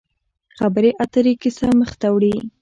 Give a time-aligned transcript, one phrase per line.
[0.57, 2.35] خبرې اترې کیسه مخ ته وړي.